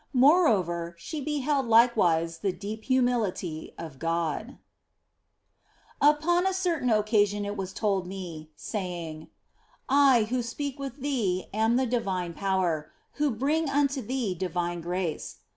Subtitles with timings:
[0.13, 4.57] MOREOVER, SHE BEHELD LIKEWISE THE DEEP HUMILITY OF GOD
[6.01, 9.27] UPON a certain occasion it was told me, saying,"
[10.13, 12.89] I who speak with thee am the divine Power,
[13.21, 15.37] who bring unto thee divine grace.